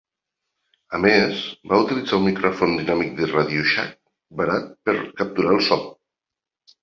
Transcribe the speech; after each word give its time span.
A 0.99 0.99
més, 1.01 1.41
va 1.73 1.77
utilitzar 1.83 2.19
un 2.21 2.25
micròfon 2.29 2.73
dinàmic 2.79 3.13
de 3.19 3.27
Radioshack 3.33 3.93
barat 4.39 4.67
per 4.89 4.95
capturar 5.21 5.53
el 5.59 5.61
so. 5.69 5.79